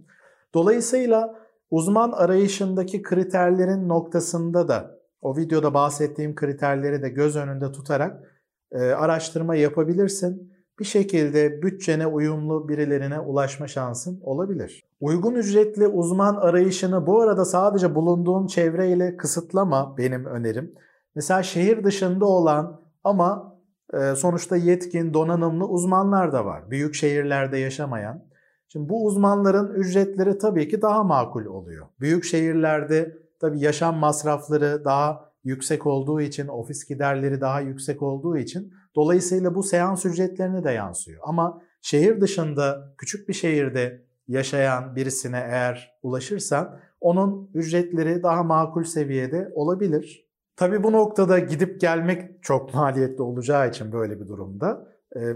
Dolayısıyla 0.53 1.35
uzman 1.71 2.11
arayışındaki 2.11 3.01
kriterlerin 3.01 3.89
noktasında 3.89 4.67
da 4.67 4.96
o 5.21 5.37
videoda 5.37 5.73
bahsettiğim 5.73 6.35
kriterleri 6.35 7.01
de 7.01 7.09
göz 7.09 7.35
önünde 7.35 7.71
tutarak 7.71 8.23
e, 8.71 8.79
araştırma 8.79 9.55
yapabilirsin. 9.55 10.53
Bir 10.79 10.85
şekilde 10.85 11.61
bütçene 11.61 12.07
uyumlu 12.07 12.69
birilerine 12.69 13.19
ulaşma 13.19 13.67
şansın 13.67 14.19
olabilir. 14.21 14.83
Uygun 14.99 15.35
ücretli 15.35 15.87
uzman 15.87 16.35
arayışını 16.35 17.07
bu 17.07 17.21
arada 17.21 17.45
sadece 17.45 17.95
bulunduğun 17.95 18.47
çevreyle 18.47 19.17
kısıtlama 19.17 19.97
benim 19.97 20.25
önerim. 20.25 20.75
Mesela 21.15 21.43
şehir 21.43 21.83
dışında 21.83 22.25
olan 22.25 22.81
ama 23.03 23.57
e, 23.93 24.15
sonuçta 24.15 24.55
yetkin, 24.55 25.13
donanımlı 25.13 25.67
uzmanlar 25.67 26.33
da 26.33 26.45
var. 26.45 26.71
Büyük 26.71 26.95
şehirlerde 26.95 27.57
yaşamayan. 27.57 28.23
Şimdi 28.67 28.89
bu 28.89 29.05
uzmanların 29.05 29.73
ücretleri 29.73 30.37
tabii 30.37 30.67
ki 30.67 30.81
daha 30.81 31.03
makul 31.03 31.45
oluyor. 31.45 31.87
Büyük 31.99 32.23
şehirlerde 32.23 33.17
tabii 33.39 33.59
yaşam 33.59 33.95
masrafları 33.95 34.85
daha 34.85 35.31
yüksek 35.43 35.85
olduğu 35.85 36.21
için, 36.21 36.47
ofis 36.47 36.85
giderleri 36.85 37.41
daha 37.41 37.61
yüksek 37.61 38.01
olduğu 38.01 38.37
için 38.37 38.73
dolayısıyla 38.95 39.55
bu 39.55 39.63
seans 39.63 40.05
ücretlerine 40.05 40.63
de 40.63 40.71
yansıyor. 40.71 41.21
Ama 41.23 41.61
şehir 41.81 42.21
dışında 42.21 42.93
küçük 42.97 43.29
bir 43.29 43.33
şehirde 43.33 44.01
yaşayan 44.27 44.95
birisine 44.95 45.37
eğer 45.37 45.99
ulaşırsan 46.03 46.79
onun 47.01 47.49
ücretleri 47.53 48.23
daha 48.23 48.43
makul 48.43 48.83
seviyede 48.83 49.51
olabilir. 49.55 50.27
Tabii 50.55 50.83
bu 50.83 50.91
noktada 50.91 51.39
gidip 51.39 51.81
gelmek 51.81 52.43
çok 52.43 52.73
maliyetli 52.73 53.21
olacağı 53.23 53.69
için 53.69 53.91
böyle 53.91 54.19
bir 54.19 54.27
durumda 54.27 54.87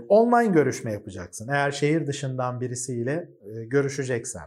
online 0.09 0.53
görüşme 0.53 0.91
yapacaksın. 0.91 1.47
Eğer 1.47 1.71
şehir 1.71 2.07
dışından 2.07 2.61
birisiyle 2.61 3.29
görüşeceksen. 3.67 4.43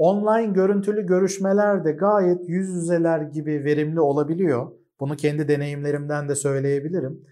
Online 0.00 0.52
görüntülü 0.52 1.06
görüşmeler 1.06 1.84
de 1.84 1.92
gayet 1.92 2.48
yüz 2.48 2.68
yüzeler 2.68 3.20
gibi 3.20 3.64
verimli 3.64 4.00
olabiliyor. 4.00 4.72
Bunu 5.00 5.16
kendi 5.16 5.48
deneyimlerimden 5.48 6.28
de 6.28 6.34
söyleyebilirim. 6.34 7.24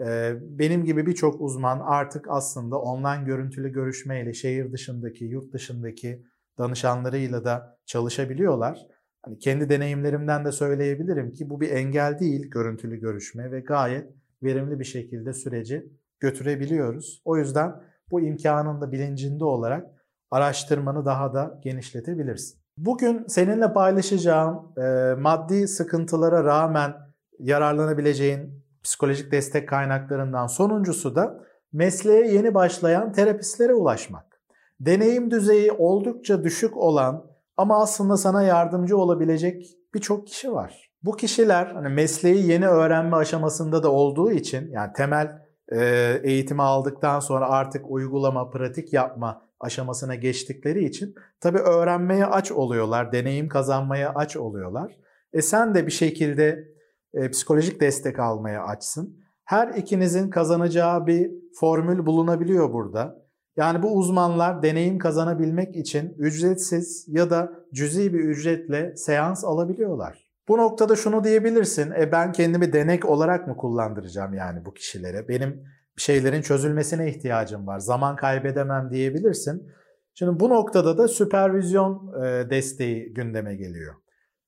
E, 0.00 0.34
benim 0.40 0.84
gibi 0.84 1.06
birçok 1.06 1.40
uzman 1.40 1.80
artık 1.84 2.26
aslında 2.28 2.78
online 2.78 3.24
görüntülü 3.24 3.72
görüşmeyle 3.72 4.32
şehir 4.32 4.72
dışındaki, 4.72 5.24
yurt 5.24 5.52
dışındaki 5.52 6.22
danışanlarıyla 6.58 7.44
da 7.44 7.78
çalışabiliyorlar. 7.86 8.78
Hani 9.22 9.38
kendi 9.38 9.68
deneyimlerimden 9.68 10.44
de 10.44 10.52
söyleyebilirim 10.52 11.32
ki 11.32 11.50
bu 11.50 11.60
bir 11.60 11.70
engel 11.70 12.18
değil 12.18 12.50
görüntülü 12.50 12.96
görüşme 12.96 13.52
ve 13.52 13.60
gayet 13.60 14.10
verimli 14.42 14.80
bir 14.80 14.84
şekilde 14.84 15.32
süreci 15.32 15.86
götürebiliyoruz. 16.20 17.22
O 17.24 17.36
yüzden 17.36 17.72
bu 18.10 18.20
imkanın 18.20 18.80
da 18.80 18.92
bilincinde 18.92 19.44
olarak 19.44 20.01
araştırmanı 20.32 21.04
daha 21.04 21.34
da 21.34 21.60
genişletebilirsin. 21.62 22.58
Bugün 22.76 23.24
seninle 23.28 23.72
paylaşacağım 23.72 24.72
e, 24.78 25.14
maddi 25.20 25.68
sıkıntılara 25.68 26.44
rağmen 26.44 26.94
yararlanabileceğin 27.38 28.64
psikolojik 28.82 29.32
destek 29.32 29.68
kaynaklarından 29.68 30.46
sonuncusu 30.46 31.14
da 31.14 31.40
mesleğe 31.72 32.34
yeni 32.34 32.54
başlayan 32.54 33.12
terapistlere 33.12 33.74
ulaşmak. 33.74 34.40
Deneyim 34.80 35.30
düzeyi 35.30 35.72
oldukça 35.72 36.44
düşük 36.44 36.76
olan 36.76 37.26
ama 37.56 37.82
aslında 37.82 38.16
sana 38.16 38.42
yardımcı 38.42 38.96
olabilecek 38.96 39.66
birçok 39.94 40.26
kişi 40.26 40.52
var. 40.52 40.90
Bu 41.02 41.12
kişiler 41.12 41.66
hani 41.66 41.88
mesleği 41.88 42.46
yeni 42.46 42.68
öğrenme 42.68 43.16
aşamasında 43.16 43.82
da 43.82 43.92
olduğu 43.92 44.30
için 44.30 44.70
yani 44.70 44.92
temel 44.92 45.42
e, 45.72 45.80
eğitimi 46.22 46.62
aldıktan 46.62 47.20
sonra 47.20 47.50
artık 47.50 47.90
uygulama, 47.90 48.50
pratik 48.50 48.92
yapma 48.92 49.42
aşamasına 49.62 50.14
geçtikleri 50.14 50.84
için 50.84 51.14
tabii 51.40 51.58
öğrenmeye 51.58 52.26
aç 52.26 52.52
oluyorlar, 52.52 53.12
deneyim 53.12 53.48
kazanmaya 53.48 54.12
aç 54.14 54.36
oluyorlar. 54.36 54.96
E 55.32 55.42
sen 55.42 55.74
de 55.74 55.86
bir 55.86 55.92
şekilde 55.92 56.68
e, 57.14 57.30
psikolojik 57.30 57.80
destek 57.80 58.18
almaya 58.18 58.64
açsın. 58.64 59.22
Her 59.44 59.68
ikinizin 59.68 60.30
kazanacağı 60.30 61.06
bir 61.06 61.30
formül 61.60 62.06
bulunabiliyor 62.06 62.72
burada. 62.72 63.22
Yani 63.56 63.82
bu 63.82 63.96
uzmanlar 63.96 64.62
deneyim 64.62 64.98
kazanabilmek 64.98 65.76
için 65.76 66.14
ücretsiz 66.18 67.04
ya 67.08 67.30
da 67.30 67.52
cüzi 67.74 68.14
bir 68.14 68.20
ücretle 68.20 68.96
seans 68.96 69.44
alabiliyorlar. 69.44 70.32
Bu 70.48 70.58
noktada 70.58 70.96
şunu 70.96 71.24
diyebilirsin, 71.24 71.90
e 71.90 72.12
ben 72.12 72.32
kendimi 72.32 72.72
denek 72.72 73.04
olarak 73.04 73.48
mı 73.48 73.56
kullandıracağım 73.56 74.34
yani 74.34 74.64
bu 74.64 74.74
kişilere? 74.74 75.28
Benim 75.28 75.64
şeylerin 75.96 76.42
çözülmesine 76.42 77.10
ihtiyacım 77.10 77.66
var, 77.66 77.78
zaman 77.78 78.16
kaybedemem 78.16 78.90
diyebilirsin. 78.90 79.72
Şimdi 80.14 80.40
bu 80.40 80.50
noktada 80.50 80.98
da 80.98 81.08
süpervizyon 81.08 82.14
e, 82.24 82.50
desteği 82.50 83.14
gündeme 83.14 83.56
geliyor. 83.56 83.94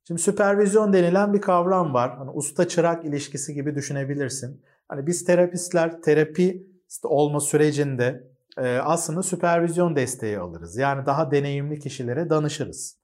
Şimdi 0.07 0.21
süpervizyon 0.21 0.93
denilen 0.93 1.33
bir 1.33 1.41
kavram 1.41 1.95
var. 1.95 2.17
Hani 2.19 2.31
usta 2.31 2.69
çırak 2.69 3.05
ilişkisi 3.05 3.55
gibi 3.55 3.75
düşünebilirsin. 3.75 4.63
Hani 4.89 5.07
biz 5.07 5.25
terapistler 5.25 6.03
terapi 6.03 6.67
olma 7.03 7.41
sürecinde 7.41 8.25
e, 8.59 8.77
aslında 8.77 9.23
süpervizyon 9.23 9.97
desteği 9.97 10.39
alırız. 10.39 10.77
Yani 10.77 11.07
daha 11.07 11.31
deneyimli 11.31 11.79
kişilere 11.79 12.31
danışırız. 12.31 12.99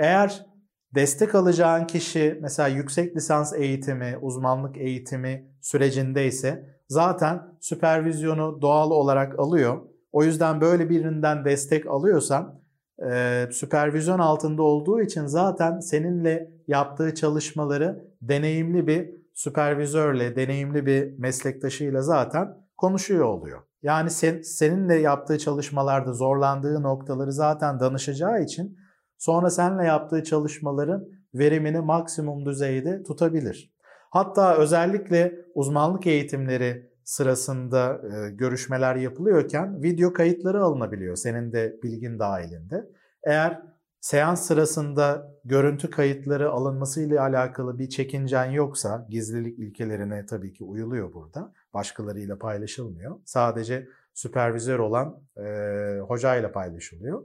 Eğer 0.00 0.46
destek 0.94 1.34
alacağın 1.34 1.84
kişi 1.86 2.38
mesela 2.42 2.68
yüksek 2.68 3.16
lisans 3.16 3.52
eğitimi, 3.52 4.18
uzmanlık 4.20 4.76
eğitimi 4.76 5.52
sürecindeyse 5.60 6.71
zaten 6.88 7.56
süpervizyonu 7.60 8.58
doğal 8.62 8.90
olarak 8.90 9.38
alıyor. 9.38 9.80
O 10.12 10.24
yüzden 10.24 10.60
böyle 10.60 10.90
birinden 10.90 11.44
destek 11.44 11.86
alıyorsan 11.86 12.62
e, 13.10 13.46
süpervizyon 13.52 14.18
altında 14.18 14.62
olduğu 14.62 15.00
için 15.00 15.26
zaten 15.26 15.80
seninle 15.80 16.50
yaptığı 16.68 17.14
çalışmaları 17.14 18.04
deneyimli 18.22 18.86
bir 18.86 19.10
süpervizörle, 19.34 20.36
deneyimli 20.36 20.86
bir 20.86 21.18
meslektaşıyla 21.18 22.02
zaten 22.02 22.56
konuşuyor 22.76 23.24
oluyor. 23.24 23.60
Yani 23.82 24.10
sen, 24.10 24.42
seninle 24.42 24.94
yaptığı 24.94 25.38
çalışmalarda 25.38 26.12
zorlandığı 26.12 26.82
noktaları 26.82 27.32
zaten 27.32 27.80
danışacağı 27.80 28.42
için 28.42 28.78
sonra 29.18 29.50
seninle 29.50 29.84
yaptığı 29.84 30.24
çalışmaların 30.24 31.08
verimini 31.34 31.80
maksimum 31.80 32.46
düzeyde 32.46 33.02
tutabilir. 33.02 33.72
Hatta 34.12 34.56
özellikle 34.56 35.34
uzmanlık 35.54 36.06
eğitimleri 36.06 36.90
sırasında 37.04 38.00
e, 38.04 38.30
görüşmeler 38.30 38.96
yapılıyorken 38.96 39.82
video 39.82 40.12
kayıtları 40.12 40.62
alınabiliyor 40.62 41.16
senin 41.16 41.52
de 41.52 41.76
bilgin 41.82 42.18
dahilinde. 42.18 42.90
Eğer 43.24 43.62
seans 44.00 44.46
sırasında 44.46 45.32
görüntü 45.44 45.90
kayıtları 45.90 46.50
alınmasıyla 46.50 47.22
alakalı 47.22 47.78
bir 47.78 47.88
çekincen 47.88 48.44
yoksa 48.44 49.06
gizlilik 49.10 49.58
ilkelerine 49.58 50.26
tabii 50.26 50.52
ki 50.52 50.64
uyuluyor 50.64 51.12
burada. 51.12 51.52
Başkalarıyla 51.74 52.38
paylaşılmıyor. 52.38 53.16
Sadece 53.24 53.88
süpervizör 54.14 54.78
olan 54.78 55.20
e, 55.36 55.98
hocayla 56.08 56.52
paylaşılıyor. 56.52 57.22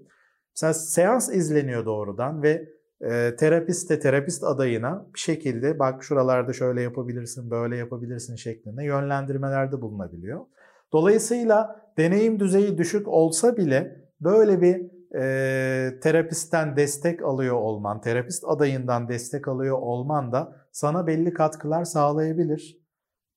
Mesela 0.56 0.74
seans 0.74 1.30
izleniyor 1.30 1.86
doğrudan 1.86 2.44
ve 2.44 2.77
e, 3.02 3.36
terapist 3.36 3.90
de 3.90 4.00
terapist 4.00 4.44
adayına 4.44 5.06
bir 5.14 5.20
şekilde 5.20 5.80
bak 5.80 6.04
şuralarda 6.04 6.54
şöyle 6.54 6.82
yapabilirsin, 6.82 7.52
böyle 7.52 7.78
yapabilirsin 7.78 8.36
şeklinde 8.36 8.84
yönlendirmelerde 8.84 9.82
bulunabiliyor. 9.82 10.46
Dolayısıyla 10.94 11.82
deneyim 11.98 12.40
düzeyi 12.40 12.78
düşük 12.78 13.08
olsa 13.08 13.58
bile 13.58 14.06
böyle 14.22 14.62
bir 14.62 14.98
e, 15.16 16.00
terapistten 16.00 16.76
destek 16.76 17.24
alıyor 17.24 17.56
olman, 17.56 18.02
terapist 18.02 18.44
adayından 18.48 19.08
destek 19.10 19.48
alıyor 19.48 19.78
olman 19.78 20.32
da 20.32 20.56
sana 20.72 21.08
belli 21.08 21.34
katkılar 21.34 21.84
sağlayabilir. 21.84 22.78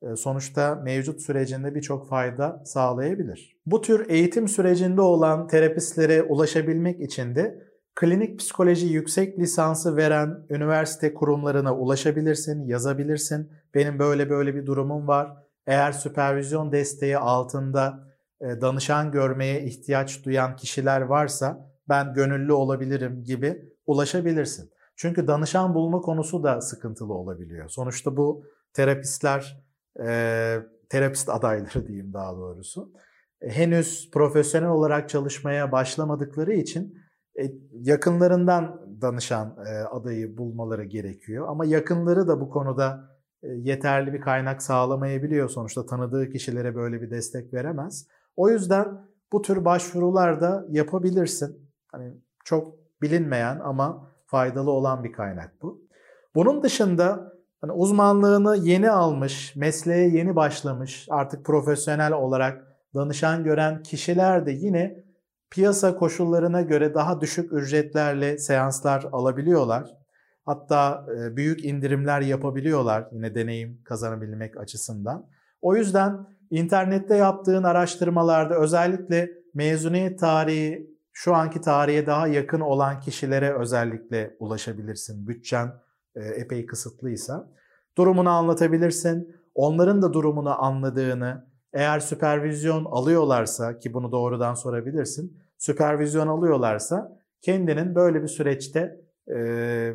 E, 0.03 0.17
sonuçta 0.17 0.75
mevcut 0.75 1.21
sürecinde 1.21 1.75
birçok 1.75 2.09
fayda 2.09 2.63
sağlayabilir. 2.65 3.61
Bu 3.67 3.81
tür 3.81 4.11
eğitim 4.11 4.49
sürecinde 4.49 5.01
olan 5.01 5.49
terapistlere 5.49 6.23
ulaşabilmek 6.23 7.01
için 7.01 7.35
de 7.35 7.70
klinik 7.95 8.39
psikoloji 8.39 8.87
yüksek 8.87 9.39
lisansı 9.39 9.97
veren 9.97 10.47
üniversite 10.51 11.15
kurumlarına 11.15 11.77
ulaşabilirsin, 11.77 12.67
yazabilirsin. 12.67 13.53
Benim 13.75 13.99
böyle 13.99 14.31
böyle 14.31 14.55
bir 14.55 14.67
durumum 14.67 15.09
var. 15.09 15.37
Eğer 15.67 15.93
süpervizyon 15.93 16.73
desteği 16.73 17.19
altında 17.19 18.11
e, 18.41 18.61
danışan 18.61 19.11
görmeye 19.11 19.65
ihtiyaç 19.65 20.25
duyan 20.25 20.57
kişiler 20.57 21.01
varsa 21.01 21.71
ben 21.89 22.15
gönüllü 22.15 22.53
olabilirim 22.53 23.25
gibi 23.25 23.63
ulaşabilirsin. 23.87 24.71
Çünkü 24.97 25.27
danışan 25.27 25.75
bulma 25.75 26.01
konusu 26.01 26.43
da 26.43 26.61
sıkıntılı 26.61 27.15
olabiliyor. 27.15 27.69
Sonuçta 27.69 28.17
bu 28.17 28.45
terapistler, 28.73 29.65
e, 30.07 30.59
terapist 30.89 31.29
adayları 31.29 31.87
diyeyim 31.87 32.13
daha 32.13 32.37
doğrusu, 32.37 32.93
e, 33.41 33.51
henüz 33.51 34.11
profesyonel 34.11 34.69
olarak 34.69 35.09
çalışmaya 35.09 35.73
başlamadıkları 35.73 36.53
için 36.53 37.00
yakınlarından 37.73 38.81
danışan 39.03 39.57
e, 39.67 39.71
adayı 39.71 40.39
bulmaları 40.39 40.85
gerekiyor. 40.85 41.47
Ama 41.49 41.65
yakınları 41.65 42.29
da 42.29 42.41
bu 42.41 42.51
konuda 42.51 43.11
e, 43.43 43.49
yeterli 43.49 44.13
bir 44.13 44.21
kaynak 44.21 44.63
sağlamayabiliyor. 44.63 45.49
Sonuçta 45.49 45.87
tanıdığı 45.87 46.31
kişilere 46.31 46.75
böyle 46.75 47.03
bir 47.03 47.11
destek 47.11 47.55
veremez. 47.55 48.07
O 48.37 48.51
yüzden 48.51 48.89
bu 49.33 49.43
tür 49.43 49.65
başvurular 49.65 50.41
da 50.41 50.67
yapabilirsin. 50.71 51.71
Hani 51.93 52.15
çok 52.45 52.75
bilinmeyen 53.03 53.61
ama 53.61 54.11
faydalı 54.27 54.71
olan 54.71 55.05
bir 55.05 55.13
kaynak 55.13 55.63
bu. 55.63 55.83
Bunun 56.35 56.63
dışında 56.63 57.33
hani 57.61 57.73
uzmanlığını 57.73 58.57
yeni 58.57 58.91
almış, 58.91 59.57
mesleğe 59.57 60.09
yeni 60.09 60.37
başlamış, 60.37 61.07
artık 61.11 61.45
profesyonel 61.45 62.13
olarak 62.13 62.67
danışan 62.95 63.45
gören 63.45 63.83
kişiler 63.83 64.47
de 64.47 64.53
yine 64.53 65.05
piyasa 65.51 65.97
koşullarına 65.97 66.63
göre 66.63 66.95
daha 66.95 67.21
düşük 67.21 67.53
ücretlerle 67.53 68.39
seanslar 68.39 69.07
alabiliyorlar. 69.13 69.97
Hatta 70.47 71.07
e, 71.17 71.37
büyük 71.37 71.65
indirimler 71.65 72.21
yapabiliyorlar 72.21 73.09
yine 73.13 73.35
deneyim 73.35 73.83
kazanabilmek 73.85 74.57
açısından. 74.57 75.27
O 75.63 75.77
yüzden 75.77 76.27
internette 76.51 77.17
yaptığın 77.17 77.63
araştırmalarda 77.63 78.55
özellikle 78.55 79.31
mezuniyet 79.55 80.19
tarihi 80.19 80.91
şu 81.13 81.35
anki 81.35 81.61
tarihe 81.61 82.07
daha 82.07 82.29
yakın 82.29 82.61
olan 82.61 83.01
kişilere 83.01 83.55
özellikle 83.55 84.37
ulaşabilirsin. 84.39 85.29
Bütçen 85.29 85.73
e, 86.15 86.21
epey 86.21 86.67
kısıtlıysa. 86.67 87.51
Durumunu 87.97 88.31
anlatabilirsin. 88.31 89.37
Onların 89.55 90.03
da 90.03 90.13
durumunu 90.13 90.63
anladığını, 90.65 91.50
eğer 91.73 92.01
süpervizyon 92.01 92.85
alıyorlarsa 92.85 93.79
ki 93.79 93.95
bunu 93.95 94.13
doğrudan 94.13 94.55
sorabilirsin. 94.55 95.39
Süpervizyon 95.59 96.29
alıyorlarsa 96.29 97.21
kendinin 97.43 97.95
böyle 97.95 98.23
bir 98.23 98.29
süreçte 98.29 99.01
e, 99.35 99.93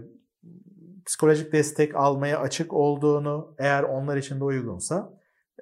psikolojik 1.05 1.53
destek 1.53 1.95
almaya 1.95 2.39
açık 2.39 2.73
olduğunu 2.73 3.55
eğer 3.57 3.83
onlar 3.83 4.17
için 4.17 4.39
de 4.39 4.43
uygunsa 4.43 5.13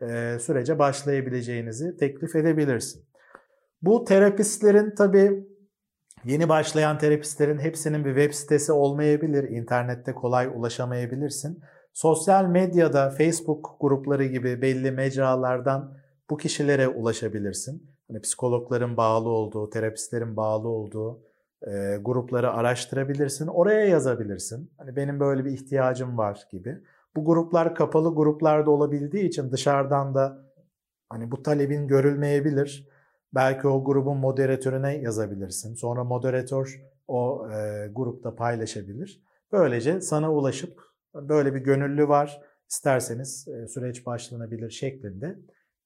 e, 0.01 0.37
sürece 0.39 0.79
başlayabileceğinizi 0.79 1.97
teklif 1.97 2.35
edebilirsin. 2.35 3.05
Bu 3.81 4.03
terapistlerin 4.03 4.95
tabii 4.95 5.47
yeni 6.25 6.49
başlayan 6.49 6.97
terapistlerin 6.97 7.59
hepsinin 7.59 8.05
bir 8.05 8.15
web 8.15 8.33
sitesi 8.33 8.71
olmayabilir. 8.71 9.43
İnternette 9.49 10.13
kolay 10.13 10.47
ulaşamayabilirsin. 10.47 11.59
Sosyal 11.93 12.45
medyada 12.45 13.09
Facebook 13.09 13.77
grupları 13.79 14.25
gibi 14.25 14.61
belli 14.61 14.91
mecralardan 14.91 16.02
bu 16.33 16.37
kişilere 16.37 16.87
ulaşabilirsin. 16.87 17.89
Hani 18.07 18.21
psikologların 18.21 18.97
bağlı 18.97 19.29
olduğu, 19.29 19.69
terapistlerin 19.69 20.37
bağlı 20.37 20.67
olduğu 20.67 21.21
e, 21.67 21.97
grupları 22.01 22.51
araştırabilirsin. 22.51 23.47
Oraya 23.47 23.85
yazabilirsin. 23.85 24.71
Hani 24.77 24.95
benim 24.95 25.19
böyle 25.19 25.45
bir 25.45 25.51
ihtiyacım 25.51 26.17
var 26.17 26.47
gibi. 26.51 26.77
Bu 27.15 27.25
gruplar 27.25 27.75
kapalı 27.75 28.15
gruplarda 28.15 28.71
olabildiği 28.71 29.23
için 29.23 29.51
dışarıdan 29.51 30.15
da 30.15 30.45
hani 31.09 31.31
bu 31.31 31.43
talebin 31.43 31.87
görülmeyebilir. 31.87 32.89
Belki 33.35 33.67
o 33.67 33.83
grubun 33.83 34.17
moderatörüne 34.17 34.97
yazabilirsin. 34.97 35.75
Sonra 35.75 36.03
moderatör 36.03 36.81
o 37.07 37.47
e, 37.49 37.87
grupta 37.87 38.35
paylaşabilir. 38.35 39.23
Böylece 39.51 40.01
sana 40.01 40.33
ulaşıp 40.33 40.81
böyle 41.15 41.55
bir 41.55 41.59
gönüllü 41.59 42.07
var 42.07 42.41
isterseniz 42.69 43.47
e, 43.47 43.67
süreç 43.67 44.05
başlanabilir 44.05 44.69
şeklinde 44.69 45.39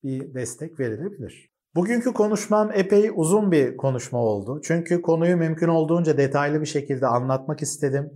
bir 0.03 0.33
destek 0.33 0.79
verilebilir. 0.79 1.51
Bugünkü 1.75 2.13
konuşmam 2.13 2.71
epey 2.73 3.11
uzun 3.15 3.51
bir 3.51 3.77
konuşma 3.77 4.19
oldu. 4.19 4.61
Çünkü 4.63 5.01
konuyu 5.01 5.37
mümkün 5.37 5.67
olduğunca 5.67 6.17
detaylı 6.17 6.61
bir 6.61 6.65
şekilde 6.65 7.07
anlatmak 7.07 7.61
istedim. 7.61 8.11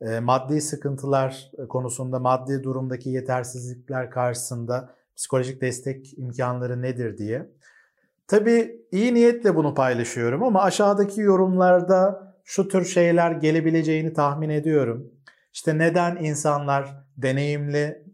E, 0.00 0.20
maddi 0.20 0.60
sıkıntılar 0.60 1.50
konusunda, 1.68 2.18
maddi 2.18 2.62
durumdaki 2.62 3.10
yetersizlikler 3.10 4.10
karşısında 4.10 4.94
psikolojik 5.16 5.60
destek 5.60 6.18
imkanları 6.18 6.82
nedir 6.82 7.18
diye. 7.18 7.50
Tabii 8.28 8.80
iyi 8.92 9.14
niyetle 9.14 9.56
bunu 9.56 9.74
paylaşıyorum 9.74 10.42
ama 10.42 10.62
aşağıdaki 10.62 11.20
yorumlarda 11.20 12.34
şu 12.44 12.68
tür 12.68 12.84
şeyler 12.84 13.30
gelebileceğini 13.30 14.12
tahmin 14.12 14.48
ediyorum. 14.48 15.10
İşte 15.52 15.78
neden 15.78 16.16
insanlar 16.16 17.04
deneyimli 17.16 17.78
e, 17.78 18.04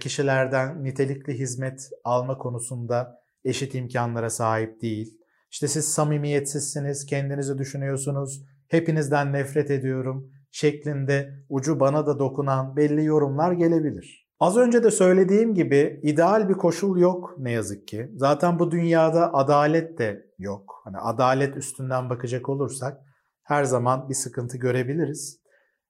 kişilerden 0.00 0.84
nitelikli 0.84 1.38
hizmet 1.38 1.90
alma 2.04 2.38
konusunda 2.38 3.20
eşit 3.44 3.74
imkanlara 3.74 4.30
sahip 4.30 4.82
değil? 4.82 5.18
İşte 5.50 5.68
siz 5.68 5.88
samimiyetsizsiniz, 5.88 7.06
kendinizi 7.06 7.58
düşünüyorsunuz, 7.58 8.42
hepinizden 8.68 9.32
nefret 9.32 9.70
ediyorum 9.70 10.30
şeklinde 10.50 11.44
ucu 11.48 11.80
bana 11.80 12.06
da 12.06 12.18
dokunan 12.18 12.76
belli 12.76 13.04
yorumlar 13.04 13.52
gelebilir. 13.52 14.26
Az 14.40 14.56
önce 14.56 14.84
de 14.84 14.90
söylediğim 14.90 15.54
gibi 15.54 16.00
ideal 16.02 16.48
bir 16.48 16.54
koşul 16.54 16.98
yok 16.98 17.34
ne 17.38 17.52
yazık 17.52 17.88
ki. 17.88 18.10
Zaten 18.16 18.58
bu 18.58 18.70
dünyada 18.70 19.34
adalet 19.34 19.98
de 19.98 20.26
yok. 20.38 20.80
Hani 20.84 20.98
adalet 20.98 21.56
üstünden 21.56 22.10
bakacak 22.10 22.48
olursak 22.48 23.00
her 23.42 23.64
zaman 23.64 24.08
bir 24.08 24.14
sıkıntı 24.14 24.58
görebiliriz. 24.58 25.40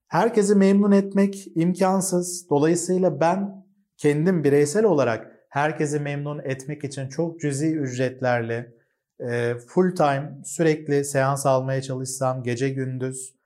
Herkesi 0.07 0.55
memnun 0.55 0.91
etmek 0.91 1.47
imkansız. 1.55 2.49
Dolayısıyla 2.49 3.19
ben 3.19 3.66
kendim 3.97 4.43
bireysel 4.43 4.85
olarak 4.85 5.31
herkesi 5.49 5.99
memnun 5.99 6.39
etmek 6.39 6.83
için 6.83 7.09
çok 7.09 7.39
cüzi 7.39 7.75
ücretlerle 7.75 8.73
e, 9.19 9.55
full 9.67 9.95
time 9.95 10.37
sürekli 10.45 11.05
seans 11.05 11.45
almaya 11.45 11.81
çalışsam 11.81 12.43
gece 12.43 12.69
gündüz 12.69 13.37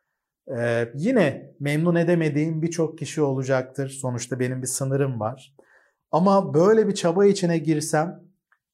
e, 0.57 0.89
yine 0.95 1.51
memnun 1.59 1.95
edemediğim 1.95 2.61
birçok 2.61 2.97
kişi 2.97 3.21
olacaktır. 3.21 3.89
Sonuçta 3.89 4.39
benim 4.39 4.61
bir 4.61 4.67
sınırım 4.67 5.19
var. 5.19 5.55
Ama 6.11 6.53
böyle 6.53 6.87
bir 6.87 6.95
çaba 6.95 7.25
içine 7.25 7.57
girsem 7.57 8.23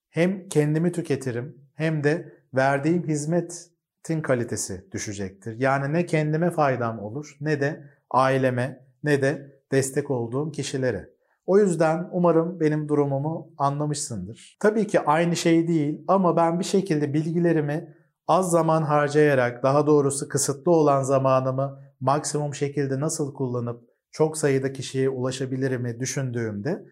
hem 0.09 0.49
kendimi 0.49 0.91
tüketirim 0.91 1.69
hem 1.75 2.03
de 2.03 2.33
verdiğim 2.53 3.07
hizmetin 3.07 4.21
kalitesi 4.21 4.85
düşecektir. 4.91 5.59
Yani 5.59 5.93
ne 5.93 6.05
kendime 6.05 6.51
faydam 6.51 6.99
olur 6.99 7.37
ne 7.41 7.61
de 7.61 7.83
aileme 8.11 8.85
ne 9.03 9.21
de 9.21 9.61
destek 9.71 10.11
olduğum 10.11 10.51
kişilere. 10.51 11.16
O 11.47 11.57
yüzden 11.57 12.09
umarım 12.11 12.59
benim 12.59 12.89
durumumu 12.89 13.53
anlamışsındır. 13.57 14.57
Tabii 14.59 14.87
ki 14.87 14.99
aynı 14.99 15.35
şey 15.35 15.67
değil 15.67 16.03
ama 16.07 16.35
ben 16.35 16.59
bir 16.59 16.65
şekilde 16.65 17.13
bilgilerimi 17.13 17.95
az 18.27 18.51
zaman 18.51 18.81
harcayarak, 18.81 19.63
daha 19.63 19.87
doğrusu 19.87 20.29
kısıtlı 20.29 20.71
olan 20.71 21.03
zamanımı 21.03 21.79
maksimum 21.99 22.55
şekilde 22.55 22.99
nasıl 22.99 23.33
kullanıp 23.33 23.81
çok 24.11 24.37
sayıda 24.37 24.73
kişiye 24.73 25.09
ulaşabilirimi 25.09 25.99
düşündüğümde 25.99 26.85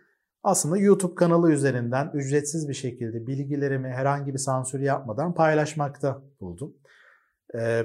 aslında 0.43 0.77
YouTube 0.77 1.15
kanalı 1.15 1.51
üzerinden 1.51 2.11
ücretsiz 2.13 2.69
bir 2.69 2.73
şekilde 2.73 3.27
bilgilerimi 3.27 3.89
herhangi 3.89 4.33
bir 4.33 4.39
sansür 4.39 4.79
yapmadan 4.79 5.33
paylaşmakta 5.33 6.21
buldum. 6.39 6.73
Ee, 7.59 7.83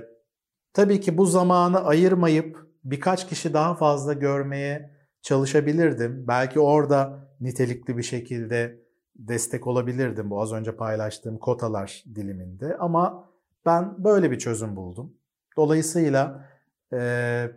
tabii 0.73 1.01
ki 1.01 1.19
bu 1.19 1.27
zamanı 1.27 1.85
ayırmayıp 1.85 2.71
birkaç 2.85 3.29
kişi 3.29 3.55
daha 3.55 3.75
fazla 3.75 4.13
görmeye 4.13 5.00
çalışabilirdim. 5.23 6.25
Belki 6.29 6.61
orada 6.61 7.29
nitelikli 7.41 7.97
bir 7.97 8.03
şekilde 8.03 8.81
destek 9.17 9.67
olabilirdim 9.67 10.31
bu 10.31 10.43
az 10.43 10.53
önce 10.53 10.77
paylaştığım 10.77 11.39
kotalar 11.39 12.05
diliminde. 12.15 12.77
Ama 12.77 13.31
ben 13.67 14.05
böyle 14.05 14.31
bir 14.31 14.39
çözüm 14.39 14.77
buldum. 14.77 15.15
Dolayısıyla 15.57 16.49
e, 16.93 17.51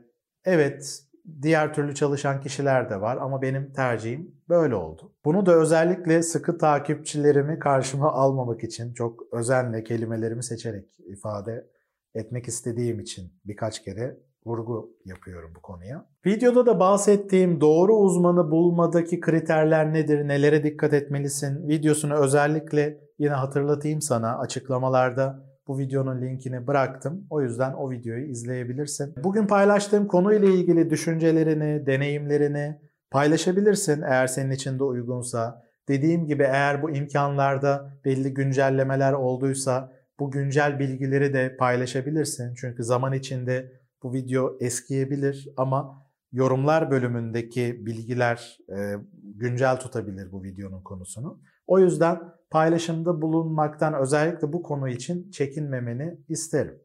evet 0.46 1.04
diğer 1.42 1.74
türlü 1.74 1.96
çalışan 1.96 2.42
kişiler 2.42 2.90
de 2.90 3.02
var 3.02 3.18
ama 3.18 3.42
benim 3.42 3.74
tercihim 3.74 4.36
böyle 4.50 4.76
oldu. 4.76 5.14
Bunu 5.26 5.46
da 5.46 5.56
özellikle 5.56 6.24
sıkı 6.24 6.58
takipçilerimi 6.58 7.60
karşıma 7.60 8.12
almamak 8.12 8.64
için 8.64 8.94
çok 8.94 9.34
özenle 9.34 9.84
kelimelerimi 9.84 10.44
seçerek 10.44 11.00
ifade 11.00 11.68
etmek 12.16 12.48
istediğim 12.48 13.00
için 13.00 13.34
birkaç 13.46 13.84
kere 13.84 14.18
vurgu 14.46 14.90
yapıyorum 15.06 15.52
bu 15.56 15.62
konuya. 15.62 16.06
Videoda 16.26 16.66
da 16.66 16.80
bahsettiğim 16.80 17.62
doğru 17.62 17.96
uzmanı 17.96 18.52
bulmadaki 18.52 19.20
kriterler 19.20 19.94
nedir, 19.94 20.28
nelere 20.28 20.64
dikkat 20.64 20.94
etmelisin 20.94 21.68
videosunu 21.68 22.14
özellikle 22.14 22.98
yine 23.20 23.34
hatırlatayım 23.34 24.02
sana 24.02 24.38
açıklamalarda 24.38 25.54
bu 25.68 25.78
videonun 25.78 26.22
linkini 26.22 26.68
bıraktım. 26.68 27.28
O 27.30 27.42
yüzden 27.42 27.74
o 27.74 27.92
videoyu 27.92 28.26
izleyebilirsin. 28.26 29.16
Bugün 29.24 29.48
paylaştığım 29.48 30.08
konuyla 30.08 30.48
ilgili 30.48 30.90
düşüncelerini, 30.90 31.86
deneyimlerini 31.86 32.80
paylaşabilirsin 33.12 34.02
eğer 34.02 34.28
senin 34.28 34.52
için 34.52 34.80
de 34.80 34.84
uygunsa. 34.84 35.64
Dediğim 35.88 36.26
gibi 36.26 36.44
eğer 36.44 36.84
bu 36.84 36.92
imkanlarda 36.92 38.00
belli 38.06 38.34
güncellemeler 38.34 39.14
olduysa 39.14 39.92
bu 40.20 40.32
güncel 40.32 40.80
bilgileri 40.80 41.34
de 41.34 41.56
paylaşabilirsin. 41.58 42.54
Çünkü 42.56 42.84
zaman 42.84 43.14
içinde 43.14 43.72
bu 44.04 44.14
video 44.14 44.58
eskiyebilir 44.60 45.50
ama 45.58 46.04
yorumlar 46.32 46.92
bölümündeki 46.92 47.86
bilgiler 47.86 48.58
e, 48.70 48.96
güncel 49.24 49.80
tutabilir 49.80 50.32
bu 50.32 50.44
videonun 50.44 50.82
konusunu. 50.82 51.42
O 51.68 51.80
yüzden 51.80 52.20
paylaşımda 52.50 53.22
bulunmaktan 53.22 53.94
özellikle 53.94 54.54
bu 54.54 54.64
konu 54.64 54.90
için 54.90 55.32
çekinmemeni 55.32 56.18
isterim. 56.30 56.82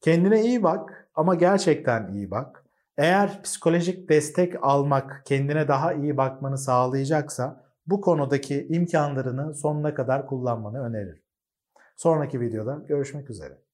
Kendine 0.00 0.42
iyi 0.42 0.62
bak 0.62 1.10
ama 1.14 1.34
gerçekten 1.34 2.14
iyi 2.14 2.30
bak. 2.30 2.64
Eğer 2.96 3.42
psikolojik 3.42 4.08
destek 4.08 4.64
almak 4.64 5.22
kendine 5.26 5.68
daha 5.68 5.92
iyi 5.92 6.16
bakmanı 6.16 6.58
sağlayacaksa 6.58 7.64
bu 7.86 8.00
konudaki 8.00 8.66
imkanlarını 8.70 9.54
sonuna 9.54 9.94
kadar 9.94 10.26
kullanmanı 10.26 10.80
öneririm. 10.80 11.22
Sonraki 11.96 12.40
videoda 12.40 12.84
görüşmek 12.88 13.30
üzere. 13.30 13.65